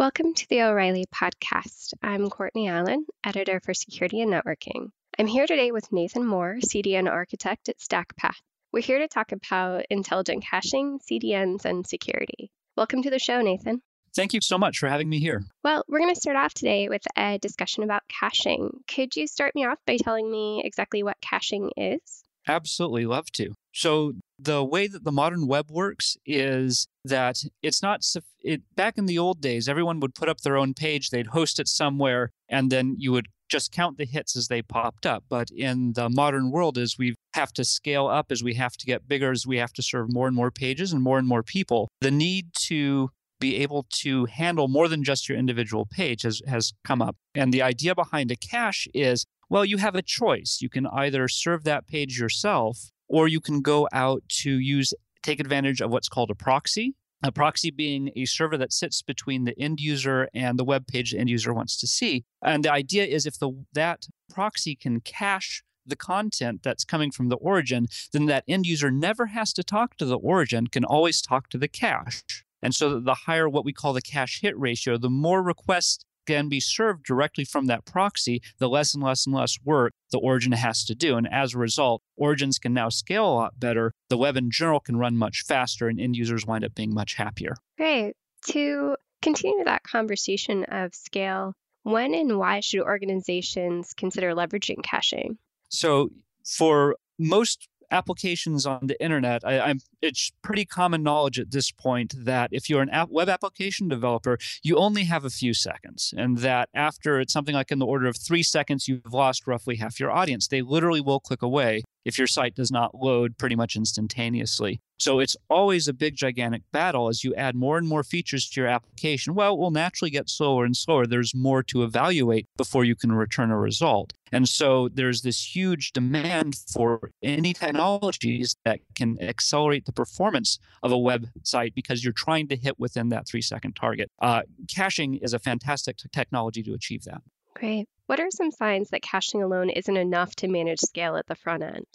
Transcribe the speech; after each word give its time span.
Welcome 0.00 0.32
to 0.32 0.48
the 0.48 0.62
O'Reilly 0.62 1.04
podcast. 1.14 1.92
I'm 2.02 2.30
Courtney 2.30 2.68
Allen, 2.68 3.04
editor 3.22 3.60
for 3.62 3.74
Security 3.74 4.22
and 4.22 4.32
Networking. 4.32 4.92
I'm 5.18 5.26
here 5.26 5.46
today 5.46 5.72
with 5.72 5.92
Nathan 5.92 6.26
Moore, 6.26 6.56
CDN 6.64 7.06
architect 7.06 7.68
at 7.68 7.76
StackPath. 7.76 8.40
We're 8.72 8.82
here 8.82 9.00
to 9.00 9.08
talk 9.08 9.32
about 9.32 9.84
intelligent 9.90 10.42
caching, 10.42 11.00
CDNs, 11.00 11.66
and 11.66 11.86
security. 11.86 12.50
Welcome 12.78 13.02
to 13.02 13.10
the 13.10 13.18
show, 13.18 13.42
Nathan. 13.42 13.82
Thank 14.16 14.32
you 14.32 14.40
so 14.40 14.56
much 14.56 14.78
for 14.78 14.88
having 14.88 15.10
me 15.10 15.20
here. 15.20 15.44
Well, 15.62 15.84
we're 15.86 16.00
going 16.00 16.14
to 16.14 16.18
start 16.18 16.38
off 16.38 16.54
today 16.54 16.88
with 16.88 17.02
a 17.18 17.36
discussion 17.36 17.82
about 17.82 18.04
caching. 18.08 18.70
Could 18.88 19.16
you 19.16 19.26
start 19.26 19.54
me 19.54 19.66
off 19.66 19.80
by 19.86 19.98
telling 19.98 20.30
me 20.30 20.62
exactly 20.64 21.02
what 21.02 21.20
caching 21.20 21.72
is? 21.76 22.24
Absolutely, 22.48 23.04
love 23.04 23.30
to. 23.32 23.52
So, 23.72 24.14
the 24.38 24.64
way 24.64 24.86
that 24.86 25.04
the 25.04 25.12
modern 25.12 25.46
web 25.46 25.70
works 25.70 26.16
is 26.24 26.88
that 27.04 27.44
it's 27.62 27.82
not 27.82 28.02
it, 28.40 28.62
back 28.74 28.96
in 28.96 29.06
the 29.06 29.18
old 29.18 29.40
days 29.40 29.68
everyone 29.68 30.00
would 30.00 30.14
put 30.14 30.30
up 30.30 30.40
their 30.40 30.56
own 30.56 30.72
page 30.72 31.10
they'd 31.10 31.26
host 31.28 31.58
it 31.58 31.68
somewhere 31.68 32.30
and 32.48 32.70
then 32.70 32.94
you 32.98 33.12
would 33.12 33.26
just 33.50 33.72
count 33.72 33.98
the 33.98 34.06
hits 34.06 34.36
as 34.36 34.48
they 34.48 34.62
popped 34.62 35.04
up. 35.04 35.24
But 35.28 35.50
in 35.50 35.92
the 35.94 36.08
modern 36.08 36.50
world 36.50 36.78
as 36.78 36.96
we 36.96 37.16
have 37.34 37.52
to 37.54 37.64
scale 37.64 38.06
up 38.06 38.30
as 38.30 38.42
we 38.42 38.54
have 38.54 38.76
to 38.78 38.86
get 38.86 39.08
bigger 39.08 39.32
as 39.32 39.46
we 39.46 39.58
have 39.58 39.72
to 39.74 39.82
serve 39.82 40.12
more 40.12 40.26
and 40.26 40.36
more 40.36 40.50
pages 40.50 40.92
and 40.92 41.02
more 41.02 41.18
and 41.18 41.26
more 41.26 41.42
people 41.42 41.88
the 42.00 42.10
need 42.10 42.46
to 42.66 43.10
be 43.40 43.56
able 43.56 43.86
to 43.88 44.26
handle 44.26 44.68
more 44.68 44.86
than 44.86 45.02
just 45.02 45.28
your 45.28 45.36
individual 45.36 45.86
page 45.86 46.22
has, 46.22 46.42
has 46.46 46.72
come 46.84 47.00
up. 47.00 47.16
And 47.34 47.52
the 47.52 47.62
idea 47.62 47.94
behind 47.94 48.30
a 48.30 48.36
cache 48.36 48.86
is 48.94 49.26
well 49.48 49.64
you 49.64 49.78
have 49.78 49.94
a 49.94 50.02
choice. 50.02 50.58
You 50.60 50.68
can 50.68 50.86
either 50.86 51.26
serve 51.28 51.64
that 51.64 51.86
page 51.86 52.18
yourself 52.18 52.90
or 53.10 53.28
you 53.28 53.40
can 53.40 53.60
go 53.60 53.88
out 53.92 54.22
to 54.28 54.58
use 54.58 54.94
take 55.22 55.40
advantage 55.40 55.82
of 55.82 55.90
what's 55.90 56.08
called 56.08 56.30
a 56.30 56.34
proxy. 56.34 56.94
A 57.22 57.30
proxy 57.30 57.70
being 57.70 58.10
a 58.16 58.24
server 58.24 58.56
that 58.56 58.72
sits 58.72 59.02
between 59.02 59.44
the 59.44 59.58
end 59.60 59.78
user 59.78 60.28
and 60.32 60.58
the 60.58 60.64
web 60.64 60.86
page 60.86 61.12
the 61.12 61.18
end 61.18 61.28
user 61.28 61.52
wants 61.52 61.76
to 61.78 61.86
see. 61.86 62.24
And 62.42 62.64
the 62.64 62.72
idea 62.72 63.04
is 63.04 63.26
if 63.26 63.38
the 63.38 63.50
that 63.74 64.06
proxy 64.32 64.74
can 64.74 65.00
cache 65.00 65.62
the 65.84 65.96
content 65.96 66.62
that's 66.62 66.84
coming 66.84 67.10
from 67.10 67.28
the 67.28 67.36
origin, 67.36 67.88
then 68.12 68.24
that 68.26 68.44
end 68.48 68.64
user 68.64 68.90
never 68.90 69.26
has 69.26 69.52
to 69.54 69.62
talk 69.62 69.96
to 69.96 70.06
the 70.06 70.16
origin, 70.16 70.68
can 70.68 70.84
always 70.84 71.20
talk 71.20 71.50
to 71.50 71.58
the 71.58 71.68
cache. 71.68 72.22
And 72.62 72.74
so 72.74 73.00
the 73.00 73.14
higher 73.26 73.48
what 73.48 73.64
we 73.64 73.72
call 73.72 73.92
the 73.92 74.02
cache 74.02 74.40
hit 74.40 74.58
ratio, 74.58 74.96
the 74.96 75.10
more 75.10 75.42
requests 75.42 76.04
can 76.30 76.48
be 76.48 76.60
served 76.60 77.04
directly 77.04 77.44
from 77.44 77.66
that 77.66 77.84
proxy, 77.84 78.40
the 78.58 78.68
less 78.68 78.94
and 78.94 79.02
less 79.02 79.26
and 79.26 79.34
less 79.34 79.58
work 79.64 79.92
the 80.12 80.18
origin 80.18 80.52
has 80.52 80.84
to 80.84 80.94
do. 80.94 81.16
And 81.16 81.26
as 81.32 81.54
a 81.54 81.58
result, 81.58 82.02
origins 82.16 82.60
can 82.60 82.72
now 82.72 82.88
scale 82.88 83.26
a 83.26 83.34
lot 83.34 83.58
better. 83.58 83.92
The 84.10 84.16
web 84.16 84.36
in 84.36 84.52
general 84.52 84.78
can 84.78 84.96
run 84.96 85.16
much 85.16 85.42
faster, 85.42 85.88
and 85.88 86.00
end 86.00 86.14
users 86.14 86.46
wind 86.46 86.64
up 86.64 86.74
being 86.76 86.94
much 86.94 87.14
happier. 87.14 87.56
Great. 87.76 88.14
To 88.52 88.96
continue 89.22 89.64
that 89.64 89.82
conversation 89.82 90.64
of 90.68 90.94
scale, 90.94 91.54
when 91.82 92.14
and 92.14 92.38
why 92.38 92.60
should 92.60 92.82
organizations 92.82 93.92
consider 93.92 94.32
leveraging 94.32 94.84
caching? 94.84 95.36
So, 95.68 96.10
for 96.44 96.96
most 97.18 97.66
applications 97.90 98.66
on 98.66 98.86
the 98.86 99.02
internet, 99.02 99.44
I, 99.44 99.74
it's 100.00 100.32
pretty 100.42 100.64
common 100.64 101.02
knowledge 101.02 101.38
at 101.38 101.50
this 101.50 101.70
point 101.70 102.14
that 102.16 102.50
if 102.52 102.68
you're 102.68 102.82
an 102.82 102.90
app, 102.90 103.08
web 103.10 103.28
application 103.28 103.88
developer, 103.88 104.38
you 104.62 104.76
only 104.76 105.04
have 105.04 105.24
a 105.24 105.30
few 105.30 105.54
seconds, 105.54 106.14
and 106.16 106.38
that 106.38 106.68
after 106.74 107.20
it's 107.20 107.32
something 107.32 107.54
like 107.54 107.70
in 107.70 107.78
the 107.78 107.86
order 107.86 108.06
of 108.06 108.16
three 108.16 108.42
seconds, 108.42 108.88
you've 108.88 109.12
lost 109.12 109.46
roughly 109.46 109.76
half 109.76 110.00
your 110.00 110.10
audience. 110.10 110.48
They 110.48 110.62
literally 110.62 111.00
will 111.00 111.20
click 111.20 111.42
away 111.42 111.82
if 112.04 112.18
your 112.18 112.26
site 112.26 112.54
does 112.54 112.70
not 112.70 112.94
load 112.94 113.38
pretty 113.38 113.56
much 113.56 113.76
instantaneously. 113.76 114.80
So 115.00 115.18
it's 115.18 115.34
always 115.48 115.88
a 115.88 115.94
big, 115.94 116.14
gigantic 116.14 116.62
battle 116.72 117.08
as 117.08 117.24
you 117.24 117.34
add 117.34 117.56
more 117.56 117.78
and 117.78 117.88
more 117.88 118.02
features 118.02 118.48
to 118.50 118.60
your 118.60 118.68
application. 118.68 119.34
Well, 119.34 119.54
it 119.54 119.58
will 119.58 119.70
naturally 119.70 120.10
get 120.10 120.28
slower 120.28 120.66
and 120.66 120.76
slower. 120.76 121.06
There's 121.06 121.34
more 121.34 121.62
to 121.64 121.82
evaluate 121.84 122.46
before 122.58 122.84
you 122.84 122.94
can 122.94 123.10
return 123.12 123.50
a 123.50 123.58
result. 123.58 124.12
And 124.30 124.46
so 124.46 124.90
there's 124.90 125.22
this 125.22 125.56
huge 125.56 125.92
demand 125.92 126.56
for 126.70 127.12
any 127.22 127.54
technologies 127.54 128.56
that 128.66 128.80
can 128.94 129.16
accelerate 129.22 129.86
the 129.86 129.92
performance 129.92 130.58
of 130.82 130.92
a 130.92 130.96
website 130.96 131.74
because 131.74 132.04
you're 132.04 132.12
trying 132.12 132.48
to 132.48 132.56
hit 132.56 132.78
within 132.78 133.08
that 133.08 133.26
three 133.26 133.42
second 133.42 133.76
target. 133.76 134.10
Uh, 134.20 134.42
caching 134.68 135.14
is 135.14 135.32
a 135.32 135.38
fantastic 135.38 135.96
technology 136.12 136.62
to 136.62 136.74
achieve 136.74 137.04
that. 137.04 137.22
Great. 137.54 137.88
What 138.06 138.20
are 138.20 138.30
some 138.30 138.50
signs 138.50 138.90
that 138.90 139.00
caching 139.00 139.42
alone 139.42 139.70
isn't 139.70 139.96
enough 139.96 140.36
to 140.36 140.48
manage 140.48 140.80
scale 140.80 141.16
at 141.16 141.26
the 141.26 141.34
front 141.34 141.62
end? 141.62 141.86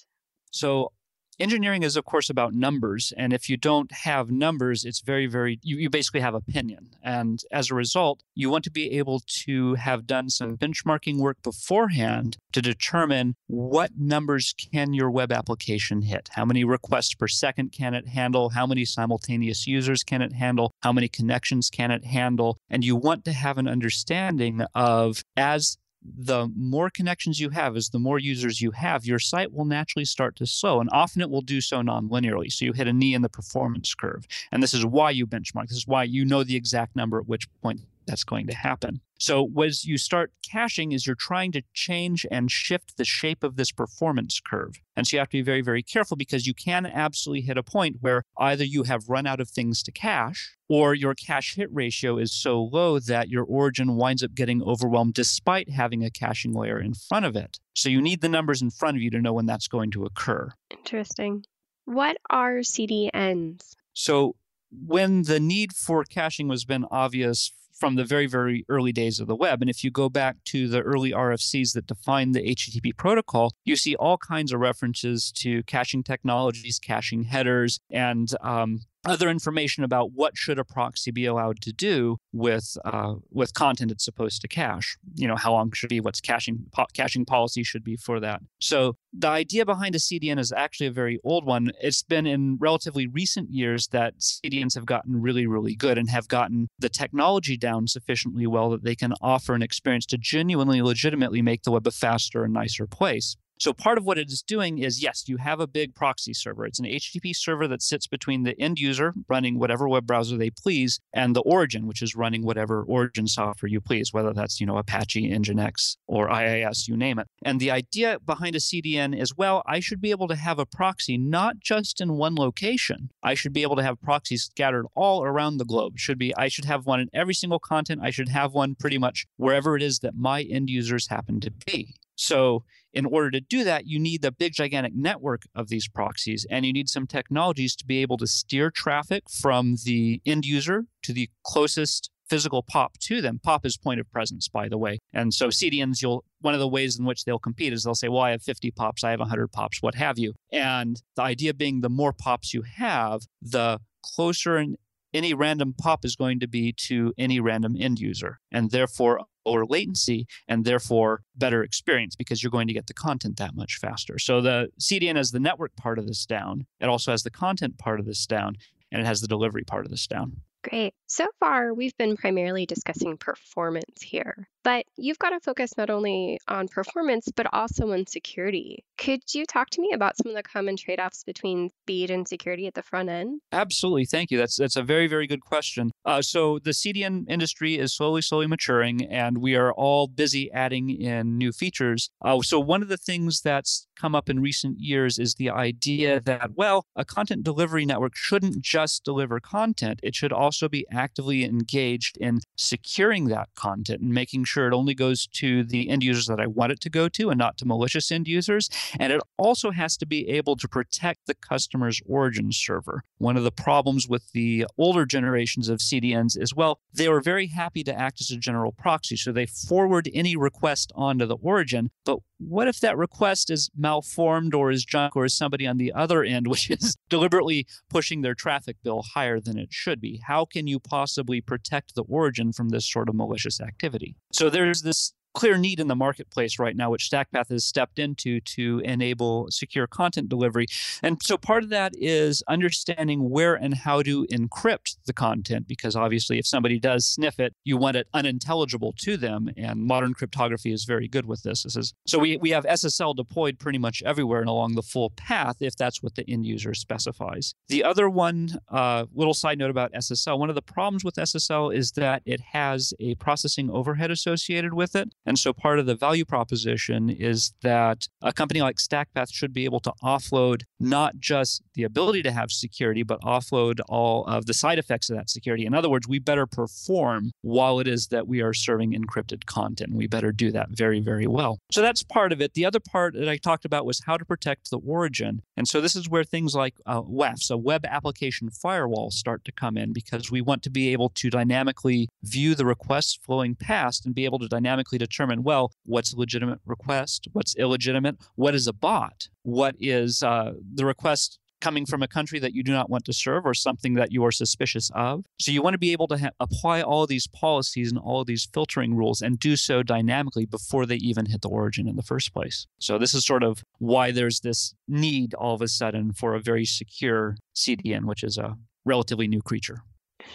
So 0.52 0.92
engineering 1.40 1.84
is 1.84 1.96
of 1.96 2.06
course 2.06 2.30
about 2.30 2.54
numbers 2.54 3.14
and 3.18 3.34
if 3.34 3.50
you 3.50 3.58
don't 3.58 3.92
have 3.92 4.32
numbers 4.32 4.86
it's 4.86 5.02
very 5.02 5.28
very 5.28 5.60
you, 5.64 5.78
you 5.78 5.90
basically 5.90 6.20
have 6.20 6.34
opinion. 6.34 6.90
And 7.04 7.42
as 7.52 7.70
a 7.70 7.76
result 7.76 8.22
you 8.34 8.50
want 8.50 8.64
to 8.66 8.72
be 8.72 8.92
able 8.98 9.22
to 9.46 9.76
have 9.76 10.08
done 10.08 10.30
some 10.30 10.58
benchmarking 10.58 11.18
work 11.18 11.38
beforehand 11.44 12.38
to 12.54 12.62
determine 12.62 13.36
what 13.48 13.92
numbers 13.98 14.54
can 14.58 14.94
your 14.94 15.12
web 15.12 15.32
application 15.32 16.02
hit. 16.02 16.30
How 16.34 16.46
many 16.46 16.64
requests 16.64 17.14
per 17.14 17.28
second 17.28 17.72
can 17.72 17.94
it 17.94 18.08
handle? 18.08 18.50
How 18.50 18.66
many 18.66 18.86
simultaneous 18.86 19.68
users 19.68 20.04
can 20.04 20.22
it 20.22 20.34
handle? 20.34 20.72
How 20.82 20.94
many 20.94 21.08
connections 21.08 21.70
can 21.70 21.92
it 21.92 22.06
handle? 22.06 22.58
And 22.70 22.84
you 22.84 22.96
want 22.96 23.26
to 23.26 23.34
have 23.34 23.58
an 23.58 23.68
understanding 23.68 24.64
of 24.74 25.24
as 25.36 25.78
the 26.18 26.52
more 26.56 26.90
connections 26.90 27.40
you 27.40 27.50
have, 27.50 27.76
is 27.76 27.90
the 27.90 28.00
more 28.00 28.20
users 28.20 28.62
you 28.62 28.72
have, 28.72 29.06
your 29.06 29.20
site 29.20 29.54
will 29.54 29.66
naturally 29.66 30.06
start 30.06 30.36
to 30.38 30.46
slow. 30.46 30.80
And 30.80 30.90
often 30.92 31.22
it 31.22 31.30
will 31.30 31.42
do 31.42 31.62
so 31.62 31.82
non-linearly. 31.82 32.52
So 32.52 32.66
you 32.66 32.74
hit 32.74 32.88
a 32.88 32.94
knee 32.94 33.14
in 33.14 33.22
the 33.22 33.30
performance 33.30 33.94
curve. 33.94 34.28
And 34.52 34.62
this 34.62 34.74
is 34.74 34.86
why 34.86 35.12
you 35.12 35.26
benchmark. 35.26 35.68
This 35.68 35.78
is 35.78 35.88
why 35.88 36.04
you 36.04 36.26
know 36.26 36.44
the 36.44 36.56
exact 36.56 36.96
number 36.96 37.20
at 37.20 37.28
which 37.28 37.48
point 37.62 37.82
that's 38.06 38.24
going 38.24 38.48
to 38.48 38.56
happen. 38.56 39.02
So, 39.18 39.50
as 39.64 39.86
you 39.86 39.98
start 39.98 40.32
caching, 40.44 40.92
is 40.92 41.08
you're 41.08 41.16
trying 41.16 41.52
to 41.54 41.62
change 41.74 42.26
and 42.30 42.52
shift 42.52 42.98
the 42.98 43.06
shape 43.06 43.44
of 43.44 43.56
this 43.56 43.72
performance 43.72 44.42
curve. 44.46 44.76
And 44.96 45.08
so 45.08 45.16
you 45.16 45.20
have 45.20 45.30
to 45.30 45.38
be 45.38 45.42
very, 45.42 45.62
very 45.62 45.82
careful 45.82 46.18
because 46.18 46.46
you 46.46 46.54
can 46.54 46.86
absolutely 46.86 47.42
hit 47.42 47.58
a 47.58 47.64
point 47.64 47.98
where 48.02 48.24
either 48.38 48.64
you 48.64 48.84
have 48.84 49.08
run 49.08 49.26
out 49.26 49.40
of 49.40 49.50
things 49.50 49.82
to 49.84 49.92
cache 49.92 50.56
or 50.68 50.94
your 50.94 51.14
cache 51.14 51.56
hit 51.56 51.70
ratio 51.72 52.18
is 52.18 52.34
so 52.34 52.62
low 52.62 53.00
that 53.00 53.30
your 53.30 53.44
origin 53.44 53.96
winds 53.96 54.24
up 54.24 54.34
getting 54.34 54.62
overwhelmed 54.64 55.14
despite 55.14 55.70
having 55.70 56.04
a 56.04 56.10
caching 56.10 56.54
layer 56.54 56.80
in 56.80 56.94
front 56.94 57.26
of 57.26 57.36
it. 57.36 57.60
So 57.74 57.90
you 57.90 58.02
need 58.02 58.22
the 58.22 58.30
numbers 58.30 58.62
in 58.62 58.70
front 58.70 58.98
of 58.98 59.04
you 59.04 59.12
to 59.12 59.22
know 59.22 59.34
when 59.34 59.46
that's 59.46 59.68
going 59.68 59.92
to 59.92 60.06
occur. 60.06 60.50
Interesting. 60.70 61.46
What 61.86 62.18
are 62.30 62.58
CDNs? 62.58 63.76
So 63.94 64.36
when 64.72 65.24
the 65.24 65.40
need 65.40 65.74
for 65.74 66.04
caching 66.04 66.48
was 66.48 66.66
been 66.66 66.86
obvious 66.90 67.52
from 67.76 67.96
the 67.96 68.06
very, 68.06 68.26
very 68.26 68.66
early 68.70 68.92
days 68.92 69.20
of 69.20 69.28
the 69.28 69.36
web. 69.36 69.62
And 69.62 69.70
if 69.70 69.84
you 69.84 69.92
go 69.92 70.10
back 70.10 70.38
to 70.46 70.68
the 70.68 70.82
early 70.82 71.12
RFCs 71.12 71.74
that 71.74 71.88
define 71.88 72.32
the 72.32 72.42
HTTP 72.42 72.96
protocol, 72.96 73.52
you 73.66 73.76
see 73.76 73.96
all 73.96 74.18
kinds 74.18 74.54
of 74.54 74.60
references 74.60 75.32
to 75.38 75.64
caching 75.64 76.04
technologies, 76.04 76.80
caching 76.80 77.26
headers, 77.26 77.80
and 77.92 78.30
um, 78.42 78.82
other 79.06 79.30
information 79.30 79.84
about 79.84 80.12
what 80.14 80.38
should 80.38 80.60
a 80.60 80.64
proxy 80.64 81.12
be 81.12 81.26
allowed 81.26 81.62
to 81.62 81.72
do 81.72 82.18
with 82.34 82.78
uh, 82.86 83.16
with 83.32 83.54
content 83.54 83.92
it's 83.92 84.06
supposed 84.06 84.42
to 84.42 84.48
cache. 84.48 84.98
You 85.16 85.28
know, 85.28 85.36
how 85.36 85.54
long 85.54 85.72
should 85.72 85.90
be, 85.90 86.00
what's 86.00 86.22
caching 86.22 86.66
po- 86.72 86.88
caching 86.94 87.26
policy 87.26 87.64
should 87.64 87.84
be 87.84 87.96
for 87.96 88.20
that. 88.20 88.42
So 88.60 88.98
the 89.14 89.28
idea 89.28 89.66
behind 89.66 89.96
a 89.96 90.00
CDN 90.00 90.40
is 90.40 90.52
actually 90.52 90.88
a 90.88 90.92
very 90.92 91.20
old 91.24 91.46
one. 91.46 91.72
It's 91.82 92.04
been 92.04 92.26
in 92.26 92.58
relatively 92.60 93.08
recent 93.08 93.52
years 93.52 93.88
that 93.88 94.20
CDNs 94.20 94.76
have 94.76 94.86
gotten 94.86 95.22
really, 95.22 95.48
really 95.48 95.76
good 95.76 95.98
and 95.98 96.10
have 96.10 96.28
gotten 96.28 96.68
the 96.80 96.90
technology 96.90 97.58
down 97.58 97.88
sufficiently 97.88 98.48
well 98.48 98.70
that 98.72 98.84
they 98.84 98.96
can 98.96 99.14
offer 99.22 99.54
an 99.54 99.62
experience 99.62 100.06
to 100.08 100.18
genuinely, 100.18 100.82
legitimately 100.82 101.42
make 101.42 101.64
the 101.64 101.72
web 101.72 101.88
a 101.88 101.92
faster 101.92 102.44
and 102.44 102.54
nicer 102.54 102.88
place. 102.88 103.38
So 103.58 103.72
part 103.72 103.98
of 103.98 104.06
what 104.06 104.18
it 104.18 104.30
is 104.30 104.42
doing 104.42 104.80
is 104.80 105.02
yes, 105.02 105.24
you 105.28 105.38
have 105.38 105.60
a 105.60 105.68
big 105.68 105.96
proxy 105.96 106.34
server. 106.34 106.66
It's 106.66 106.80
an 106.80 106.86
HTTP 106.86 107.36
server 107.36 107.68
that 107.68 107.82
sits 107.82 108.06
between 108.06 108.44
the 108.44 108.60
end 108.60 108.80
user 108.80 109.14
running 109.30 109.60
whatever 109.60 109.88
web 109.88 110.06
browser 110.06 110.38
they 110.38 110.50
please 110.50 111.00
and 111.14 111.36
the 111.36 111.42
origin, 111.42 111.88
which 111.88 112.02
is 112.02 112.16
running 112.16 112.44
whatever 112.44 112.84
origin 112.84 113.28
software 113.28 113.70
you 113.70 113.80
please, 113.80 114.12
whether 114.12 114.34
that's, 114.34 114.60
you 114.60 114.68
know, 114.68 114.78
Apache, 114.78 115.30
Nginx, 115.30 115.98
or 116.08 116.30
IIS, 116.30 116.88
you 116.88 116.98
name 116.98 117.18
it. 117.18 117.28
And 117.44 117.60
the 117.60 117.72
idea 117.72 118.20
behind 118.20 118.56
a 118.56 118.60
CDN 118.60 119.18
is 119.18 119.36
well, 119.38 119.64
I 119.66 119.80
should 119.80 120.02
be 120.02 120.12
able 120.12 120.28
to 120.28 120.36
have 120.36 120.60
a 120.60 120.66
proxy 120.66 121.18
not 121.18 121.60
just 121.60 122.02
in 122.02 122.14
one 122.14 122.36
location. 122.36 123.10
I 123.24 123.36
should 123.36 123.54
be 123.54 123.62
able 123.62 123.78
to 123.78 123.84
have 123.84 124.02
proxies 124.02 124.44
scattered 124.44 124.86
all 124.96 125.24
around 125.24 125.58
the 125.58 125.66
globe. 125.66 125.94
should 125.98 126.18
be 126.18 126.36
I 126.36 126.50
should 126.50 126.66
have 126.66 126.86
one 126.86 127.00
in 127.00 127.10
every 127.14 127.34
single 127.34 127.60
content. 127.60 128.02
I 128.04 128.12
should 128.12 128.30
have 128.30 128.54
one 128.54 128.76
pretty 128.76 128.98
much 128.98 129.26
wherever 129.38 129.76
it 129.76 129.82
is 129.82 130.00
that 130.00 130.16
my 130.16 130.42
end 130.44 130.70
users 130.70 131.08
happen 131.08 131.40
to 131.42 131.52
be. 131.52 131.96
So, 132.16 132.64
in 132.94 133.06
order 133.06 133.30
to 133.32 133.42
do 133.42 133.64
that, 133.66 133.88
you 133.88 134.00
need 134.00 134.22
the 134.22 134.32
big, 134.32 134.54
gigantic 134.54 134.96
network 134.96 135.44
of 135.54 135.68
these 135.68 135.88
proxies, 135.88 136.46
and 136.50 136.66
you 136.66 136.72
need 136.72 136.88
some 136.88 137.08
technologies 137.08 137.76
to 137.76 137.86
be 137.86 138.02
able 138.02 138.18
to 138.18 138.28
steer 138.28 138.72
traffic 138.72 139.24
from 139.30 139.76
the 139.84 140.22
end 140.26 140.46
user 140.46 140.86
to 141.04 141.14
the 141.14 141.30
closest 141.44 142.10
physical 142.28 142.64
POP 142.64 142.98
to 143.00 143.22
them. 143.22 143.40
POP 143.44 143.66
is 143.66 143.78
point 143.78 144.00
of 144.00 144.10
presence, 144.12 144.48
by 144.48 144.68
the 144.68 144.78
way. 144.78 145.00
And 145.14 145.34
so 145.34 145.48
CDNs, 145.48 146.02
you'll 146.02 146.24
one 146.42 146.54
of 146.54 146.60
the 146.60 146.68
ways 146.68 146.98
in 146.98 147.06
which 147.06 147.26
they'll 147.26 147.40
compete 147.40 147.74
is 147.74 147.84
they'll 147.84 147.96
say, 147.96 148.10
"Well, 148.10 148.22
I 148.22 148.32
have 148.32 148.42
50 148.44 148.72
POPs, 148.72 149.04
I 149.04 149.12
have 149.12 149.20
100 149.20 149.52
POPs, 149.52 149.82
what 149.82 149.96
have 149.96 150.18
you." 150.18 150.34
And 150.52 151.02
the 151.16 151.24
idea 151.24 151.54
being, 151.54 151.82
the 151.82 151.90
more 151.90 152.14
POPs 152.14 152.54
you 152.54 152.64
have, 152.64 153.22
the 153.42 153.80
closer 154.02 154.58
and 154.58 154.78
any 155.16 155.34
random 155.34 155.74
pop 155.74 156.06
is 156.06 156.16
going 156.16 156.40
to 156.42 156.48
be 156.48 156.74
to 156.74 157.14
any 157.18 157.40
random 157.40 157.76
end 157.80 158.00
user, 158.00 158.40
and 158.52 158.70
therefore 158.70 159.22
lower 159.46 159.66
latency 159.66 160.28
and 160.48 160.66
therefore 160.66 161.22
better 161.36 161.64
experience 161.64 162.16
because 162.16 162.42
you're 162.42 162.52
going 162.52 162.68
to 162.68 162.74
get 162.74 162.88
the 162.88 162.94
content 162.94 163.38
that 163.38 163.56
much 163.56 163.78
faster. 163.78 164.18
So 164.20 164.42
the 164.42 164.70
CDN 164.80 165.16
has 165.16 165.32
the 165.32 165.40
network 165.40 165.76
part 165.76 166.00
of 166.00 166.08
this 166.08 166.26
down. 166.26 166.66
It 166.80 166.90
also 166.90 167.12
has 167.12 167.24
the 167.24 167.30
content 167.30 167.78
part 167.78 168.00
of 168.00 168.06
this 168.06 168.26
down, 168.26 168.56
and 168.92 169.02
it 169.02 169.06
has 169.06 169.22
the 169.22 169.28
delivery 169.28 169.64
part 169.64 169.86
of 169.86 169.92
this 169.92 170.08
down. 170.08 170.42
Great. 170.70 170.94
So 171.06 171.28
far, 171.40 171.74
we've 171.74 171.96
been 171.98 172.18
primarily 172.18 172.66
discussing 172.66 173.18
performance 173.18 174.02
here, 174.02 174.48
but 174.66 174.84
you've 174.98 175.20
got 175.20 175.30
to 175.30 175.40
focus 175.40 175.78
not 175.78 175.92
only 175.92 176.40
on 176.48 176.68
performance, 176.68 177.30
but 177.36 177.46
also 177.54 177.92
on 177.92 178.08
security. 178.08 178.84
Could 178.98 179.22
you 179.32 179.46
talk 179.46 179.70
to 179.70 179.82
me 179.82 179.92
about 179.94 180.18
some 180.18 180.32
of 180.32 180.36
the 180.36 180.42
common 180.42 180.76
trade 180.76 181.00
offs 181.00 181.24
between 181.24 181.70
speed 181.84 182.10
and 182.10 182.28
security 182.28 182.66
at 182.66 182.74
the 182.74 182.82
front 182.82 183.10
end? 183.10 183.42
Absolutely. 183.52 184.06
Thank 184.06 184.32
you. 184.32 184.40
That's, 184.40 184.56
that's 184.56 184.76
a 184.76 184.82
very, 184.82 185.06
very 185.06 185.28
good 185.28 185.42
question. 185.42 185.92
Uh, 186.04 186.24
so, 186.24 186.58
the 186.58 186.72
CDN 186.72 187.26
industry 187.30 187.78
is 187.78 187.96
slowly, 187.96 188.24
slowly 188.24 188.48
maturing, 188.48 189.06
and 189.06 189.38
we 189.38 189.56
are 189.56 189.72
all 189.72 190.08
busy 190.08 190.52
adding 190.52 190.90
in 190.90 191.38
new 191.38 191.52
features. 191.52 192.10
Uh, 192.24 192.42
so, 192.42 192.60
one 192.60 192.82
of 192.82 192.88
the 192.88 192.98
things 192.98 193.42
that's 193.42 193.86
come 193.96 194.16
up 194.16 194.30
in 194.30 194.40
recent 194.40 194.80
years 194.80 195.20
is 195.20 195.36
the 195.36 195.50
idea 195.50 196.20
that, 196.22 196.52
well, 196.56 196.88
a 196.96 197.06
content 197.06 197.44
delivery 197.44 197.86
network 197.86 198.16
shouldn't 198.16 198.62
just 198.62 199.04
deliver 199.04 199.40
content, 199.40 200.00
it 200.02 200.16
should 200.16 200.34
also 200.34 200.68
be 200.68 200.88
actively 200.92 201.46
engaged 201.46 202.18
in 202.18 202.40
securing 202.58 203.26
that 203.26 203.50
content 203.56 204.02
and 204.02 204.12
making 204.12 204.44
sure 204.44 204.55
it 204.58 204.74
only 204.74 204.94
goes 204.94 205.28
to 205.28 205.64
the 205.64 205.90
end 205.90 206.04
users 206.04 206.28
that 206.28 206.40
I 206.40 206.48
want 206.48 206.72
it 206.72 206.82
to 206.82 206.90
go 206.90 207.10
to 207.10 207.30
and 207.30 207.38
not 207.38 207.58
to 207.58 207.66
malicious 207.66 208.12
end 208.12 208.28
users. 208.28 208.70
And 209.00 209.12
it 209.12 209.22
also 209.38 209.72
has 209.72 209.98
to 209.98 210.06
be 210.06 210.30
able 210.30 210.56
to 210.58 210.68
protect 210.68 211.28
the 211.28 211.36
customer's 211.36 212.02
origin 212.06 212.52
server. 212.52 213.04
One 213.18 213.38
of 213.38 213.44
the 213.44 213.52
problems 213.52 214.08
with 214.08 214.32
the 214.32 214.66
older 214.78 215.06
generations 215.06 215.70
of 215.70 215.80
CDNs 215.80 216.40
is, 216.40 216.56
well, 216.56 216.80
they 216.94 217.10
were 217.10 217.22
very 217.22 217.48
happy 217.48 217.84
to 217.84 217.98
act 217.98 218.22
as 218.22 218.32
a 218.32 218.38
general 218.38 218.72
proxy. 218.72 219.18
So 219.18 219.32
they 219.32 219.46
forward 219.46 220.10
any 220.14 220.36
request 220.36 220.92
onto 220.96 221.26
the 221.26 221.38
origin. 221.38 221.92
But 222.06 222.20
what 222.38 222.68
if 222.68 222.80
that 222.80 222.98
request 222.98 223.50
is 223.50 223.70
malformed 223.78 224.54
or 224.54 224.72
is 224.72 224.84
junk 224.84 225.16
or 225.16 225.26
is 225.26 225.36
somebody 225.36 225.66
on 225.66 225.78
the 225.78 225.94
other 225.94 226.24
end, 226.24 226.48
which 226.50 226.70
is 226.70 226.98
deliberately 227.10 227.68
pushing 227.90 228.22
their 228.22 228.36
traffic 228.36 228.78
bill 228.84 229.04
higher 229.14 229.40
than 229.40 229.58
it 229.58 229.70
should 229.72 230.02
be? 230.02 230.22
How 230.26 230.46
can 230.46 230.68
you 230.68 230.80
possibly 230.80 231.42
protect 231.42 231.96
the 231.96 232.04
origin 232.04 232.52
from 232.54 232.70
this 232.70 232.90
sort 232.90 233.10
of 233.10 233.16
malicious 233.16 233.62
activity? 233.62 234.16
So 234.32 234.50
there's 234.50 234.82
this 234.82 235.14
clear 235.36 235.58
need 235.58 235.80
in 235.80 235.88
the 235.88 235.96
marketplace 235.96 236.58
right 236.58 236.76
now, 236.76 236.90
which 236.90 237.10
StackPath 237.12 237.50
has 237.50 237.66
stepped 237.66 238.00
into 238.00 238.40
to 238.42 238.82
enable 238.84 239.48
secure 239.52 239.86
content 239.86 240.30
delivery. 240.30 240.66
And 241.04 241.22
so 241.22 241.38
part 241.38 241.64
of 241.64 241.70
that 241.70 241.94
is 241.96 242.42
understanding 242.48 243.30
where 243.30 243.54
and 243.54 243.76
how 243.76 244.02
to 244.02 244.26
encrypt 244.32 244.98
the 245.06 245.14
content, 245.14 245.68
because 245.68 245.96
obviously, 245.96 246.40
if 246.40 246.48
somebody 246.48 246.80
does 246.80 247.06
sniff 247.06 247.40
it, 247.40 247.54
you 247.64 247.78
want 247.78 247.98
it 247.98 248.08
unintelligible 248.14 248.94
to 249.00 249.18
them. 249.18 249.50
And 249.58 249.84
modern 249.84 250.14
cryptography 250.14 250.72
is 250.72 250.86
very 250.86 251.08
good 251.08 251.26
with 251.26 251.44
this. 251.44 251.64
this 251.64 251.76
is, 251.76 251.94
so 252.08 252.18
we, 252.18 252.38
we 252.38 252.52
have 252.52 252.64
SSL 252.66 253.16
deployed 253.16 253.60
pretty 253.60 253.78
much 253.78 254.02
everywhere 254.06 254.40
and 254.40 254.50
along 254.50 254.76
the 254.76 254.82
full 254.82 255.10
path 255.12 255.58
if 255.60 255.76
that's 255.76 256.02
what 256.02 256.16
the 256.16 256.24
end 256.30 256.46
user 256.46 256.74
specifies. 256.74 257.54
The 257.68 257.84
other 257.84 258.10
one, 258.10 258.60
uh, 258.70 259.06
little 259.14 259.34
side 259.34 259.60
note 259.60 259.70
about 259.70 259.92
SSL, 259.94 260.40
one 260.40 260.50
of 260.50 260.56
the 260.56 260.62
problems 260.62 261.04
with 261.04 261.16
SSL 261.16 261.76
is 261.76 261.92
that 261.92 262.22
it 262.26 262.40
has 262.54 262.94
a 263.00 263.16
processing 263.16 263.70
overhead 263.70 264.12
associated 264.12 264.74
with 264.74 264.96
it. 264.96 265.12
And 265.26 265.40
so 265.40 265.54
part 265.54 265.80
of 265.80 265.86
the 265.86 265.96
value 265.96 266.26
proposition 266.26 267.10
is 267.10 267.54
that 267.62 268.08
a 268.22 268.32
company 268.32 268.62
like 268.62 268.78
StackPath 268.78 269.34
should 269.34 269.54
be 269.54 269.66
able 269.66 269.80
to 269.82 269.94
offload 270.04 270.64
not 270.80 271.20
just 271.20 271.62
the 271.74 271.84
ability 271.84 272.22
to 272.24 272.32
have 272.32 272.52
security, 272.52 273.04
but 273.04 273.22
offload 273.22 273.80
all 273.90 274.26
of 274.26 274.46
the 274.46 274.54
side 274.54 274.78
effects 274.78 275.10
of 275.10 275.18
that 275.18 275.30
security. 275.30 275.66
In 275.66 275.74
other 275.74 275.90
words, 275.90 276.08
we 276.08 276.20
better 276.20 276.46
perform 276.46 277.32
while 277.42 277.80
it 277.80 277.88
is 277.88 278.08
that 278.08 278.28
we 278.28 278.42
are 278.42 278.54
serving 278.54 278.94
encrypted 278.94 279.46
content. 279.46 279.94
We 279.94 280.08
better 280.08 280.32
do 280.32 280.52
that 280.52 280.70
very, 280.70 281.00
very 281.00 281.28
well. 281.28 281.60
So 281.72 281.82
that's 281.82 282.04
part 282.04 282.32
of 282.32 282.42
it. 282.42 282.54
The 282.54 282.66
other 282.66 282.80
part 282.80 283.14
that 283.16 283.30
I 283.30 283.38
talked 283.38 283.66
about 283.66 283.86
was 283.86 284.02
how 284.06 284.18
to 284.18 284.26
protect 284.26 284.70
the 284.70 284.80
origin. 284.80 285.42
And 285.58 285.68
so 285.68 285.80
this 285.82 285.96
is 285.96 286.10
where 286.10 286.24
things 286.24 286.54
like 286.54 286.76
uh, 286.86 287.02
WAF, 287.02 287.40
so 287.40 287.58
web 287.58 287.86
application 287.86 288.50
firewall, 288.50 289.12
start 289.12 289.46
to 289.46 289.52
come 289.52 289.78
in 289.78 289.94
because 289.94 290.30
we 290.30 290.42
want 290.42 290.64
to 290.64 290.70
be 290.70 290.92
able 290.92 291.10
to 291.10 291.30
dynamically 291.30 292.10
view 292.24 292.56
the 292.56 292.66
requests 292.66 293.16
flowing 293.16 293.56
past 293.56 294.06
and 294.06 294.14
be 294.14 294.26
able 294.26 294.40
to 294.40 294.48
dynamically 294.48 294.98
determine 294.98 295.44
well 295.44 295.72
what's 295.86 296.14
a 296.14 296.18
legitimate 296.18 296.60
request, 296.66 297.28
what's 297.34 297.56
illegitimate, 297.56 298.18
what 298.36 298.56
is 298.56 298.68
a 298.68 298.74
bot, 298.74 299.30
what 299.44 299.76
is 299.80 300.24
uh, 300.24 300.54
the 300.74 300.86
request 300.86 301.40
coming 301.62 301.86
from 301.86 302.04
a 302.04 302.08
country 302.08 302.40
that 302.40 302.54
you 302.54 302.64
do 302.64 302.72
not 302.72 302.90
want 302.90 303.06
to 303.06 303.14
serve 303.14 303.46
or 303.46 303.54
something 303.54 303.94
that 303.96 304.12
you 304.12 304.24
are 304.26 304.32
suspicious 304.32 304.92
of. 304.94 305.26
So 305.40 305.52
you 305.52 305.62
want 305.62 305.74
to 305.74 305.80
be 305.80 305.92
able 305.92 306.08
to 306.10 306.18
ha- 306.18 306.30
apply 306.40 306.82
all 306.82 307.08
these 307.08 307.28
policies 307.28 307.92
and 307.92 308.00
all 308.00 308.24
these 308.24 308.48
filtering 308.54 308.96
rules 308.96 309.22
and 309.22 309.40
do 309.40 309.56
so 309.56 309.84
dynamically 309.84 310.46
before 310.46 310.86
they 310.86 310.98
even 310.98 311.26
hit 311.26 311.42
the 311.42 311.50
origin 311.50 311.88
in 311.88 311.96
the 311.96 312.04
first 312.04 312.34
place. 312.34 312.68
So 312.80 312.98
this 312.98 313.14
is 313.14 313.26
sort 313.26 313.44
of 313.44 313.64
why 313.80 314.12
there's 314.12 314.42
this 314.42 314.76
need 314.88 315.34
all 315.34 315.56
of 315.56 315.62
a 315.62 315.68
sudden 315.68 316.14
for 316.14 316.36
a 316.36 316.40
very 316.40 316.66
secure 316.66 317.38
CDN, 317.56 318.06
which 318.06 318.24
is 318.24 318.38
a 318.38 318.58
relatively 318.86 319.28
new 319.28 319.42
creature. 319.42 319.84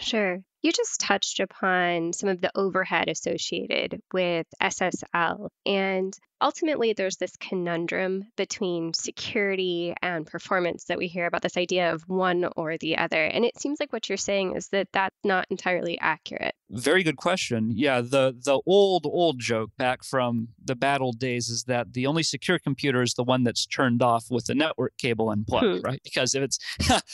Sure. 0.00 0.42
You 0.62 0.72
just 0.72 1.00
touched 1.00 1.40
upon 1.40 2.12
some 2.12 2.28
of 2.28 2.40
the 2.40 2.50
overhead 2.54 3.08
associated 3.08 4.00
with 4.12 4.46
SSL. 4.60 5.48
And 5.64 6.16
ultimately, 6.40 6.92
there's 6.92 7.16
this 7.16 7.36
conundrum 7.36 8.24
between 8.36 8.92
security 8.92 9.94
and 10.02 10.26
performance 10.26 10.84
that 10.84 10.98
we 10.98 11.06
hear 11.06 11.26
about 11.26 11.42
this 11.42 11.56
idea 11.56 11.92
of 11.92 12.02
one 12.08 12.48
or 12.56 12.76
the 12.78 12.98
other. 12.98 13.24
And 13.24 13.44
it 13.44 13.58
seems 13.58 13.80
like 13.80 13.92
what 13.92 14.08
you're 14.08 14.18
saying 14.18 14.56
is 14.56 14.68
that 14.68 14.88
that's 14.92 15.16
not 15.24 15.46
entirely 15.50 15.98
accurate. 15.98 16.54
Very 16.70 17.02
good 17.02 17.16
question. 17.16 17.72
Yeah, 17.74 18.00
the, 18.00 18.36
the 18.44 18.60
old, 18.66 19.06
old 19.06 19.38
joke 19.40 19.70
back 19.76 20.04
from 20.04 20.48
the 20.64 20.76
bad 20.76 21.00
old 21.00 21.18
days 21.18 21.48
is 21.48 21.64
that 21.64 21.94
the 21.94 22.06
only 22.06 22.22
secure 22.22 22.58
computer 22.58 23.02
is 23.02 23.14
the 23.14 23.24
one 23.24 23.44
that's 23.44 23.66
turned 23.66 24.02
off 24.02 24.26
with 24.30 24.46
the 24.46 24.54
network 24.54 24.96
cable 24.96 25.30
unplugged, 25.30 25.80
hmm. 25.80 25.86
right? 25.86 26.00
Because 26.04 26.34
if 26.34 26.42
it's, 26.42 26.58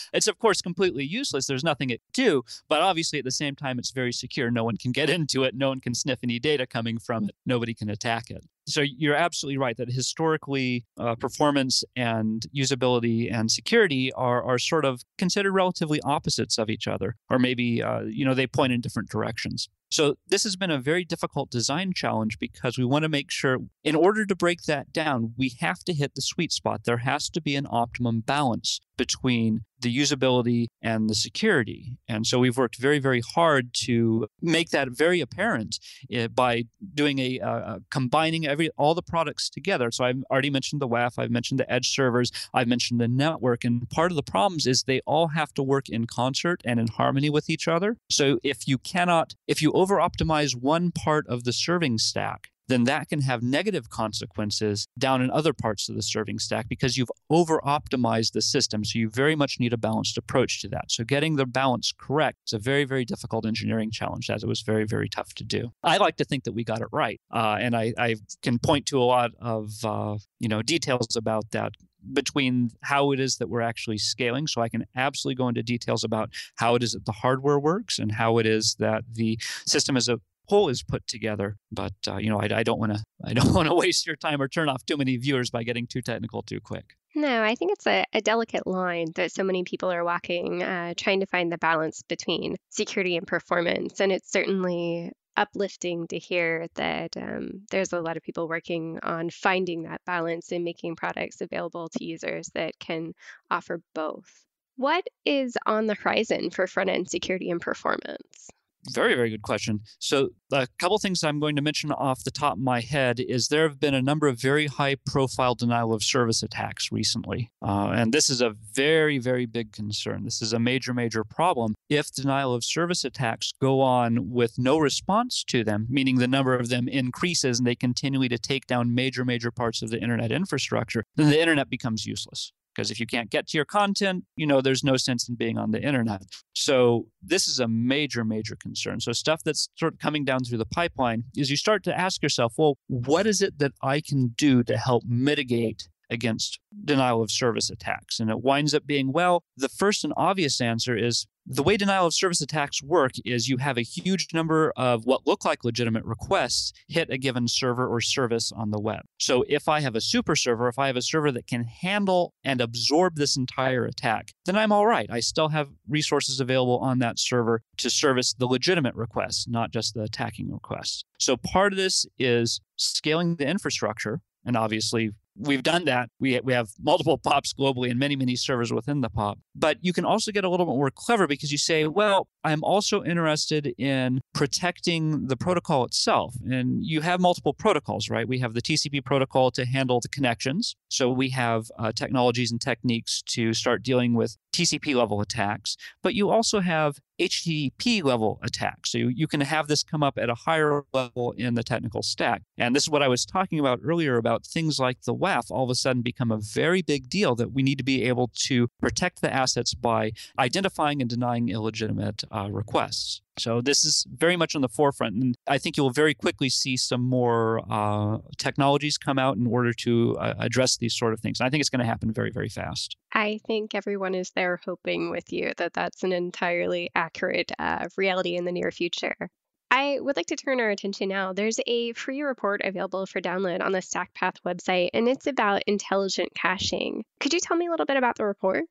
it's 0.12 0.26
of 0.26 0.38
course 0.38 0.60
completely 0.60 1.04
useless, 1.04 1.46
there's 1.46 1.64
nothing 1.64 1.90
it 1.90 2.00
can 2.12 2.24
do. 2.24 2.42
But 2.68 2.82
obviously, 2.82 3.18
at 3.18 3.24
the 3.24 3.30
same 3.36 3.54
time, 3.54 3.78
it's 3.78 3.90
very 3.90 4.12
secure. 4.12 4.50
No 4.50 4.64
one 4.64 4.76
can 4.76 4.92
get 4.92 5.10
into 5.10 5.44
it. 5.44 5.54
No 5.54 5.68
one 5.68 5.80
can 5.80 5.94
sniff 5.94 6.18
any 6.22 6.38
data 6.38 6.66
coming 6.66 6.98
from 6.98 7.24
it. 7.24 7.34
Nobody 7.44 7.74
can 7.74 7.90
attack 7.90 8.30
it. 8.30 8.44
So 8.66 8.82
you're 8.82 9.14
absolutely 9.14 9.58
right 9.58 9.76
that 9.76 9.90
historically, 9.90 10.84
uh, 10.98 11.14
performance 11.14 11.84
and 11.94 12.44
usability 12.54 13.32
and 13.32 13.50
security 13.50 14.12
are, 14.12 14.42
are 14.42 14.58
sort 14.58 14.84
of 14.84 15.02
considered 15.18 15.52
relatively 15.52 16.00
opposites 16.02 16.58
of 16.58 16.68
each 16.68 16.88
other, 16.88 17.16
or 17.30 17.38
maybe 17.38 17.82
uh, 17.82 18.02
you 18.02 18.24
know 18.24 18.34
they 18.34 18.46
point 18.46 18.72
in 18.72 18.80
different 18.80 19.08
directions. 19.08 19.68
So 19.90 20.16
this 20.26 20.42
has 20.42 20.56
been 20.56 20.70
a 20.70 20.80
very 20.80 21.04
difficult 21.04 21.50
design 21.50 21.92
challenge 21.94 22.38
because 22.38 22.76
we 22.76 22.84
want 22.84 23.04
to 23.04 23.08
make 23.08 23.30
sure 23.30 23.58
in 23.84 23.94
order 23.94 24.26
to 24.26 24.34
break 24.34 24.62
that 24.62 24.92
down, 24.92 25.34
we 25.38 25.52
have 25.60 25.84
to 25.84 25.94
hit 25.94 26.14
the 26.14 26.22
sweet 26.22 26.52
spot. 26.52 26.84
There 26.84 26.98
has 26.98 27.30
to 27.30 27.40
be 27.40 27.54
an 27.54 27.66
optimum 27.70 28.20
balance 28.20 28.80
between 28.96 29.60
the 29.80 29.94
usability 29.94 30.66
and 30.82 31.08
the 31.08 31.14
security. 31.14 31.98
And 32.08 32.26
so 32.26 32.38
we've 32.38 32.56
worked 32.56 32.78
very, 32.78 32.98
very 32.98 33.22
hard 33.34 33.74
to 33.84 34.26
make 34.40 34.70
that 34.70 34.88
very 34.90 35.20
apparent 35.20 35.78
eh, 36.10 36.28
by 36.28 36.64
doing 36.94 37.18
a 37.18 37.40
uh, 37.40 37.78
combining 37.90 38.46
every 38.56 38.70
all 38.78 38.94
the 38.94 39.02
products 39.02 39.50
together. 39.50 39.90
So 39.90 40.04
I've 40.06 40.24
already 40.30 40.48
mentioned 40.48 40.80
the 40.80 40.88
WAF, 40.88 41.18
I've 41.18 41.30
mentioned 41.30 41.60
the 41.60 41.70
edge 41.70 41.90
servers, 41.90 42.32
I've 42.54 42.68
mentioned 42.68 43.00
the 43.00 43.08
network, 43.08 43.64
and 43.64 43.88
part 43.90 44.10
of 44.10 44.16
the 44.16 44.22
problems 44.22 44.66
is 44.66 44.82
they 44.82 45.00
all 45.00 45.28
have 45.28 45.52
to 45.54 45.62
work 45.62 45.90
in 45.90 46.06
concert 46.06 46.62
and 46.64 46.80
in 46.80 46.88
harmony 46.88 47.28
with 47.28 47.50
each 47.50 47.68
other. 47.68 47.98
So 48.08 48.38
if 48.42 48.66
you 48.66 48.78
cannot, 48.78 49.34
if 49.46 49.60
you 49.60 49.72
over 49.72 49.96
optimize 49.96 50.56
one 50.56 50.90
part 50.90 51.26
of 51.26 51.44
the 51.44 51.52
serving 51.52 51.98
stack, 51.98 52.50
then 52.68 52.84
that 52.84 53.08
can 53.08 53.20
have 53.22 53.42
negative 53.42 53.88
consequences 53.88 54.88
down 54.98 55.22
in 55.22 55.30
other 55.30 55.52
parts 55.52 55.88
of 55.88 55.94
the 55.94 56.02
serving 56.02 56.38
stack 56.38 56.68
because 56.68 56.96
you've 56.96 57.10
over 57.30 57.60
optimized 57.60 58.32
the 58.32 58.42
system. 58.42 58.84
So 58.84 58.98
you 58.98 59.08
very 59.08 59.36
much 59.36 59.60
need 59.60 59.72
a 59.72 59.76
balanced 59.76 60.18
approach 60.18 60.60
to 60.62 60.68
that. 60.68 60.90
So 60.90 61.04
getting 61.04 61.36
the 61.36 61.46
balance 61.46 61.92
correct 61.96 62.38
is 62.46 62.52
a 62.52 62.58
very, 62.58 62.84
very 62.84 63.04
difficult 63.04 63.46
engineering 63.46 63.90
challenge, 63.90 64.30
as 64.30 64.42
it 64.42 64.48
was 64.48 64.62
very, 64.62 64.84
very 64.84 65.08
tough 65.08 65.34
to 65.34 65.44
do. 65.44 65.72
I 65.82 65.96
like 65.98 66.16
to 66.16 66.24
think 66.24 66.44
that 66.44 66.52
we 66.52 66.64
got 66.64 66.80
it 66.80 66.88
right. 66.92 67.20
Uh, 67.32 67.56
and 67.60 67.76
I, 67.76 67.92
I, 67.98 68.16
can 68.42 68.58
point 68.58 68.86
to 68.86 68.98
a 68.98 69.04
lot 69.04 69.30
of 69.40 69.72
uh, 69.84 70.16
you 70.38 70.48
know 70.48 70.62
details 70.62 71.16
about 71.16 71.50
that 71.52 71.72
between 72.12 72.70
how 72.82 73.12
it 73.12 73.20
is 73.20 73.36
that 73.36 73.48
we're 73.48 73.60
actually 73.60 73.98
scaling. 73.98 74.46
So 74.46 74.60
I 74.60 74.68
can 74.68 74.84
absolutely 74.94 75.36
go 75.36 75.48
into 75.48 75.62
details 75.62 76.04
about 76.04 76.30
how 76.56 76.74
it 76.74 76.82
is 76.82 76.92
that 76.92 77.04
the 77.04 77.12
hardware 77.12 77.58
works 77.58 77.98
and 77.98 78.12
how 78.12 78.38
it 78.38 78.46
is 78.46 78.76
that 78.78 79.04
the 79.12 79.38
system 79.66 79.96
as 79.96 80.08
whole 80.48 80.68
is 80.68 80.82
put 80.82 81.06
together. 81.06 81.56
But 81.72 81.94
uh, 82.08 82.16
you 82.16 82.30
know, 82.30 82.38
I, 82.38 82.48
I 82.58 82.62
don't 82.62 82.78
want 82.78 82.94
to 82.94 83.02
I 83.24 83.32
don't 83.32 83.52
want 83.54 83.68
to 83.68 83.74
waste 83.74 84.06
your 84.06 84.16
time 84.16 84.40
or 84.40 84.48
turn 84.48 84.68
off 84.68 84.84
too 84.86 84.96
many 84.96 85.16
viewers 85.16 85.50
by 85.50 85.62
getting 85.62 85.86
too 85.86 86.02
technical 86.02 86.42
too 86.42 86.60
quick. 86.60 86.96
No, 87.14 87.42
I 87.42 87.54
think 87.54 87.72
it's 87.72 87.86
a, 87.86 88.04
a 88.12 88.20
delicate 88.20 88.66
line 88.66 89.06
that 89.14 89.32
so 89.32 89.42
many 89.42 89.64
people 89.64 89.90
are 89.90 90.04
walking, 90.04 90.62
uh, 90.62 90.92
trying 90.98 91.20
to 91.20 91.26
find 91.26 91.50
the 91.50 91.56
balance 91.56 92.02
between 92.02 92.56
security 92.68 93.16
and 93.16 93.26
performance. 93.26 94.00
And 94.00 94.12
it's 94.12 94.30
certainly 94.30 95.12
uplifting 95.36 96.06
to 96.08 96.18
hear 96.18 96.66
that 96.74 97.16
um, 97.16 97.62
there's 97.70 97.94
a 97.94 98.00
lot 98.00 98.18
of 98.18 98.22
people 98.22 98.48
working 98.48 98.98
on 99.02 99.30
finding 99.30 99.84
that 99.84 100.04
balance 100.04 100.52
and 100.52 100.62
making 100.62 100.96
products 100.96 101.40
available 101.40 101.88
to 101.88 102.04
users 102.04 102.50
that 102.54 102.78
can 102.78 103.12
offer 103.50 103.80
both. 103.94 104.30
What 104.76 105.06
is 105.24 105.56
on 105.64 105.86
the 105.86 105.94
horizon 105.94 106.50
for 106.50 106.66
front 106.66 106.90
end 106.90 107.08
security 107.08 107.50
and 107.50 107.60
performance? 107.60 108.50
Very, 108.92 109.14
very 109.14 109.30
good 109.30 109.42
question. 109.42 109.80
So, 109.98 110.30
a 110.52 110.66
couple 110.78 110.98
things 110.98 111.24
I'm 111.24 111.40
going 111.40 111.56
to 111.56 111.62
mention 111.62 111.90
off 111.92 112.22
the 112.22 112.30
top 112.30 112.54
of 112.54 112.60
my 112.60 112.80
head 112.80 113.18
is 113.18 113.48
there 113.48 113.68
have 113.68 113.80
been 113.80 113.94
a 113.94 114.02
number 114.02 114.28
of 114.28 114.40
very 114.40 114.66
high 114.66 114.96
profile 115.06 115.54
denial 115.54 115.92
of 115.92 116.02
service 116.02 116.42
attacks 116.42 116.92
recently. 116.92 117.50
Uh, 117.60 117.90
and 117.94 118.12
this 118.12 118.30
is 118.30 118.40
a 118.40 118.54
very, 118.72 119.18
very 119.18 119.46
big 119.46 119.72
concern. 119.72 120.24
This 120.24 120.40
is 120.40 120.52
a 120.52 120.58
major, 120.58 120.94
major 120.94 121.24
problem. 121.24 121.74
If 121.88 122.12
denial 122.12 122.54
of 122.54 122.64
service 122.64 123.04
attacks 123.04 123.52
go 123.60 123.80
on 123.80 124.30
with 124.30 124.58
no 124.58 124.78
response 124.78 125.42
to 125.48 125.64
them, 125.64 125.86
meaning 125.90 126.16
the 126.16 126.28
number 126.28 126.54
of 126.54 126.68
them 126.68 126.88
increases 126.88 127.58
and 127.58 127.66
they 127.66 127.74
continually 127.74 128.28
to 128.28 128.38
take 128.38 128.66
down 128.66 128.94
major, 128.94 129.24
major 129.24 129.50
parts 129.50 129.82
of 129.82 129.90
the 129.90 130.00
internet 130.00 130.30
infrastructure, 130.30 131.04
then 131.16 131.30
the 131.30 131.40
internet 131.40 131.68
becomes 131.68 132.06
useless 132.06 132.52
because 132.76 132.90
if 132.90 133.00
you 133.00 133.06
can't 133.06 133.30
get 133.30 133.48
to 133.48 133.58
your 133.58 133.64
content, 133.64 134.24
you 134.36 134.46
know, 134.46 134.60
there's 134.60 134.84
no 134.84 134.96
sense 134.96 135.28
in 135.28 135.34
being 135.34 135.56
on 135.56 135.70
the 135.70 135.80
internet. 135.80 136.22
So 136.54 137.06
this 137.22 137.48
is 137.48 137.58
a 137.58 137.66
major, 137.66 138.24
major 138.24 138.56
concern. 138.56 139.00
So 139.00 139.12
stuff 139.12 139.42
that's 139.44 139.68
sort 139.76 139.94
of 139.94 139.98
coming 139.98 140.24
down 140.24 140.44
through 140.44 140.58
the 140.58 140.66
pipeline 140.66 141.24
is 141.36 141.50
you 141.50 141.56
start 141.56 141.82
to 141.84 141.98
ask 141.98 142.22
yourself, 142.22 142.54
well, 142.58 142.76
what 142.88 143.26
is 143.26 143.40
it 143.40 143.58
that 143.58 143.72
I 143.82 144.00
can 144.00 144.34
do 144.36 144.62
to 144.64 144.76
help 144.76 145.04
mitigate 145.06 145.88
against 146.10 146.60
denial 146.84 147.22
of 147.22 147.30
service 147.30 147.70
attacks? 147.70 148.20
And 148.20 148.30
it 148.30 148.42
winds 148.42 148.74
up 148.74 148.86
being, 148.86 149.12
well, 149.12 149.42
the 149.56 149.68
first 149.68 150.04
and 150.04 150.12
obvious 150.16 150.60
answer 150.60 150.96
is 150.96 151.26
the 151.46 151.62
way 151.62 151.76
denial 151.76 152.06
of 152.06 152.14
service 152.14 152.40
attacks 152.40 152.82
work 152.82 153.12
is 153.24 153.48
you 153.48 153.58
have 153.58 153.78
a 153.78 153.82
huge 153.82 154.28
number 154.34 154.72
of 154.76 155.04
what 155.04 155.26
look 155.26 155.44
like 155.44 155.64
legitimate 155.64 156.04
requests 156.04 156.72
hit 156.88 157.08
a 157.10 157.18
given 157.18 157.46
server 157.46 157.86
or 157.86 158.00
service 158.00 158.50
on 158.50 158.70
the 158.70 158.80
web. 158.80 159.02
So 159.18 159.44
if 159.48 159.68
I 159.68 159.80
have 159.80 159.94
a 159.94 160.00
super 160.00 160.34
server, 160.34 160.68
if 160.68 160.78
I 160.78 160.88
have 160.88 160.96
a 160.96 161.02
server 161.02 161.30
that 161.32 161.46
can 161.46 161.64
handle 161.64 162.34
and 162.44 162.60
absorb 162.60 163.14
this 163.14 163.36
entire 163.36 163.84
attack, 163.84 164.32
then 164.44 164.56
I'm 164.56 164.72
all 164.72 164.86
right. 164.86 165.08
I 165.10 165.20
still 165.20 165.48
have 165.48 165.68
resources 165.88 166.40
available 166.40 166.78
on 166.78 166.98
that 166.98 167.18
server 167.18 167.62
to 167.78 167.90
service 167.90 168.34
the 168.34 168.46
legitimate 168.46 168.96
requests, 168.96 169.46
not 169.46 169.70
just 169.70 169.94
the 169.94 170.02
attacking 170.02 170.50
requests. 170.50 171.04
So 171.18 171.36
part 171.36 171.72
of 171.72 171.76
this 171.76 172.06
is 172.18 172.60
scaling 172.76 173.36
the 173.36 173.46
infrastructure 173.46 174.20
and 174.44 174.56
obviously 174.56 175.12
we've 175.38 175.62
done 175.62 175.84
that. 175.84 176.10
We, 176.18 176.40
we 176.40 176.52
have 176.52 176.68
multiple 176.82 177.18
POPs 177.18 177.52
globally 177.52 177.90
and 177.90 177.98
many, 177.98 178.16
many 178.16 178.36
servers 178.36 178.72
within 178.72 179.00
the 179.00 179.10
POP. 179.10 179.38
But 179.54 179.78
you 179.80 179.92
can 179.92 180.04
also 180.04 180.32
get 180.32 180.44
a 180.44 180.48
little 180.48 180.66
bit 180.66 180.74
more 180.74 180.90
clever 180.90 181.26
because 181.26 181.52
you 181.52 181.58
say, 181.58 181.86
well, 181.86 182.28
I'm 182.44 182.62
also 182.62 183.02
interested 183.04 183.74
in 183.78 184.20
protecting 184.34 185.26
the 185.26 185.36
protocol 185.36 185.84
itself. 185.84 186.34
And 186.44 186.84
you 186.84 187.00
have 187.00 187.20
multiple 187.20 187.54
protocols, 187.54 188.08
right? 188.08 188.28
We 188.28 188.38
have 188.38 188.54
the 188.54 188.62
TCP 188.62 189.04
protocol 189.04 189.50
to 189.52 189.64
handle 189.64 190.00
the 190.00 190.08
connections. 190.08 190.76
So 190.88 191.10
we 191.10 191.30
have 191.30 191.70
uh, 191.78 191.92
technologies 191.92 192.50
and 192.52 192.60
techniques 192.60 193.22
to 193.30 193.52
start 193.54 193.82
dealing 193.82 194.14
with 194.14 194.36
TCP 194.56 194.94
level 194.94 195.20
attacks, 195.20 195.76
but 196.02 196.14
you 196.14 196.30
also 196.30 196.60
have 196.60 196.98
HTTP 197.20 198.02
level 198.02 198.38
attack. 198.42 198.86
So 198.86 198.98
you, 198.98 199.08
you 199.08 199.26
can 199.26 199.40
have 199.40 199.68
this 199.68 199.82
come 199.82 200.02
up 200.02 200.18
at 200.18 200.28
a 200.28 200.34
higher 200.34 200.82
level 200.92 201.32
in 201.32 201.54
the 201.54 201.62
technical 201.62 202.02
stack. 202.02 202.42
And 202.58 202.74
this 202.74 202.84
is 202.84 202.90
what 202.90 203.02
I 203.02 203.08
was 203.08 203.24
talking 203.24 203.58
about 203.58 203.80
earlier 203.84 204.16
about 204.16 204.44
things 204.44 204.78
like 204.78 205.02
the 205.02 205.14
WAF 205.14 205.50
all 205.50 205.64
of 205.64 205.70
a 205.70 205.74
sudden 205.74 206.02
become 206.02 206.30
a 206.30 206.38
very 206.38 206.82
big 206.82 207.08
deal 207.08 207.34
that 207.36 207.52
we 207.52 207.62
need 207.62 207.78
to 207.78 207.84
be 207.84 208.04
able 208.04 208.30
to 208.34 208.68
protect 208.80 209.20
the 209.20 209.32
assets 209.32 209.74
by 209.74 210.12
identifying 210.38 211.00
and 211.00 211.10
denying 211.10 211.48
illegitimate 211.48 212.24
uh, 212.30 212.48
requests. 212.50 213.22
So 213.38 213.60
this 213.60 213.84
is 213.84 214.06
very 214.10 214.36
much 214.36 214.54
on 214.54 214.62
the 214.62 214.68
forefront, 214.68 215.14
and 215.16 215.36
I 215.46 215.58
think 215.58 215.76
you'll 215.76 215.90
very 215.90 216.14
quickly 216.14 216.48
see 216.48 216.76
some 216.76 217.02
more 217.02 217.60
uh, 217.70 218.18
technologies 218.38 218.98
come 218.98 219.18
out 219.18 219.36
in 219.36 219.46
order 219.46 219.72
to 219.74 220.16
uh, 220.18 220.34
address 220.38 220.76
these 220.76 220.94
sort 220.94 221.12
of 221.12 221.20
things. 221.20 221.40
And 221.40 221.46
I 221.46 221.50
think 221.50 221.60
it's 221.60 221.70
going 221.70 221.80
to 221.80 221.86
happen 221.86 222.12
very, 222.12 222.30
very 222.30 222.48
fast. 222.48 222.96
I 223.12 223.40
think 223.46 223.74
everyone 223.74 224.14
is 224.14 224.30
there 224.34 224.60
hoping 224.64 225.10
with 225.10 225.32
you 225.32 225.52
that 225.58 225.74
that's 225.74 226.02
an 226.02 226.12
entirely 226.12 226.90
accurate 226.94 227.52
uh, 227.58 227.88
reality 227.96 228.36
in 228.36 228.44
the 228.44 228.52
near 228.52 228.70
future. 228.70 229.30
I 229.70 229.98
would 230.00 230.16
like 230.16 230.26
to 230.26 230.36
turn 230.36 230.60
our 230.60 230.70
attention 230.70 231.08
now. 231.08 231.32
There's 231.32 231.60
a 231.66 231.92
free 231.92 232.22
report 232.22 232.60
available 232.64 233.04
for 233.04 233.20
download 233.20 233.62
on 233.62 233.72
the 233.72 233.80
StackPath 233.80 234.40
website, 234.46 234.90
and 234.94 235.08
it's 235.08 235.26
about 235.26 235.64
intelligent 235.66 236.32
caching. 236.34 237.04
Could 237.20 237.32
you 237.32 237.40
tell 237.40 237.56
me 237.56 237.66
a 237.66 237.70
little 237.70 237.86
bit 237.86 237.96
about 237.96 238.16
the 238.16 238.24
report? 238.24 238.64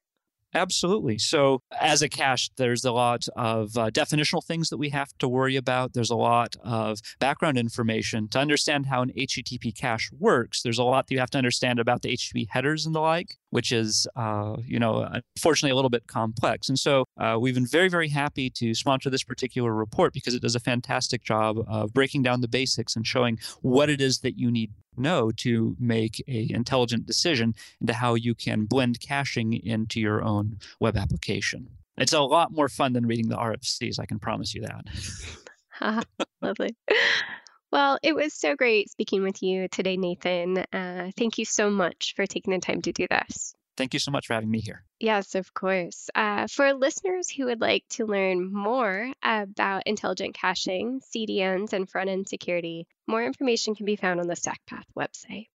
Absolutely. 0.56 1.18
So, 1.18 1.60
as 1.82 2.02
a 2.02 2.08
cache, 2.08 2.50
there's 2.56 2.86
a 2.86 2.94
lot 2.94 3.26
of 3.36 3.78
uh, 3.78 3.92
definitional 3.92 4.42
things 4.42 4.70
that 4.70 4.78
we 4.78 4.88
have 4.90 5.10
to 5.20 5.28
worry 5.28 5.58
about. 5.58 5.92
There's 5.94 6.10
a 6.10 6.16
lot 6.16 6.56
of 6.64 7.00
background 7.20 7.58
information 7.58 8.30
to 8.30 8.40
understand 8.40 8.86
how 8.86 9.02
an 9.02 9.12
HTTP 9.18 9.76
cache 9.76 10.10
works. 10.18 10.62
There's 10.62 10.80
a 10.80 10.84
lot 10.86 11.08
that 11.08 11.14
you 11.14 11.20
have 11.20 11.30
to 11.32 11.38
understand 11.38 11.78
about 11.78 12.04
the 12.04 12.14
HTTP 12.14 12.48
headers 12.50 12.86
and 12.86 12.96
the 12.96 13.02
like, 13.02 13.36
which 13.50 13.74
is, 13.74 14.08
uh, 14.16 14.56
you 14.66 14.80
know, 14.80 15.06
unfortunately 15.36 15.72
a 15.72 15.76
little 15.76 15.90
bit 15.90 16.08
complex. 16.08 16.70
And 16.70 16.80
so, 16.80 17.04
uh, 17.20 17.38
we've 17.38 17.56
been 17.56 17.68
very, 17.68 17.90
very 17.90 18.08
happy 18.08 18.50
to 18.52 18.74
sponsor 18.74 19.10
this 19.10 19.24
particular 19.24 19.74
report 19.74 20.14
because 20.14 20.34
it 20.34 20.42
does 20.42 20.56
a 20.56 20.62
fantastic 20.62 21.22
job 21.22 21.58
of 21.68 21.94
breaking 21.94 22.24
down 22.24 22.40
the 22.40 22.48
basics 22.48 22.96
and 22.96 23.06
showing 23.06 23.40
what 23.62 23.90
it 23.90 24.00
is 24.00 24.20
that 24.20 24.40
you 24.40 24.50
need 24.50 24.72
know 24.98 25.32
to 25.38 25.76
make 25.80 26.24
a 26.28 26.48
intelligent 26.52 27.06
decision 27.06 27.56
into 27.82 27.94
how 27.94 28.16
you 28.16 28.36
can 28.36 28.66
blend 28.66 29.00
caching 29.00 29.54
into 29.54 30.00
your 30.00 30.24
own 30.24 30.60
web 30.80 30.98
application. 30.98 31.70
It's 31.98 32.14
a 32.14 32.22
lot 32.22 32.52
more 32.52 32.70
fun 32.70 32.94
than 32.94 33.06
reading 33.06 33.30
the 33.30 33.38
RFCs, 33.38 34.00
I 34.00 34.06
can 34.06 34.20
promise 34.20 34.54
you 34.54 34.64
that. 34.64 36.06
Lovely. 36.42 36.76
Well, 37.72 38.00
it 38.04 38.16
was 38.16 38.34
so 38.34 38.56
great 38.56 38.90
speaking 38.90 39.24
with 39.24 39.42
you 39.42 39.68
today, 39.68 39.98
Nathan. 39.98 40.60
Uh, 40.72 41.12
thank 41.18 41.38
you 41.38 41.46
so 41.46 41.70
much 41.70 42.14
for 42.16 42.26
taking 42.26 42.54
the 42.54 42.60
time 42.60 42.82
to 42.84 42.92
do 42.92 43.08
this. 43.10 43.54
Thank 43.78 43.94
you 43.94 44.00
so 44.00 44.12
much 44.12 44.28
for 44.28 44.34
having 44.34 44.50
me 44.50 44.60
here. 44.60 44.84
Yes, 45.00 45.36
of 45.36 45.54
course. 45.54 46.10
Uh, 46.16 46.48
for 46.48 46.74
listeners 46.74 47.30
who 47.30 47.46
would 47.46 47.60
like 47.60 47.84
to 47.90 48.06
learn 48.06 48.54
more 48.54 49.12
about 49.22 49.84
intelligent 49.86 50.34
caching, 50.36 51.02
CDNs, 51.02 51.74
and 51.74 51.90
front 51.90 52.10
end 52.10 52.28
security, 52.30 52.88
more 53.08 53.24
information 53.24 53.76
can 53.76 53.86
be 53.86 53.98
found 53.98 54.20
on 54.20 54.28
the 54.28 54.36
StackPath 54.36 54.86
website. 54.98 55.48